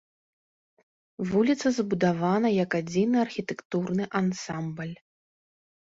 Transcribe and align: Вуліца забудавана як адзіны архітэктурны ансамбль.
Вуліца 1.33 1.67
забудавана 1.77 2.49
як 2.63 2.71
адзіны 2.83 3.17
архітэктурны 3.27 4.13
ансамбль. 4.25 4.93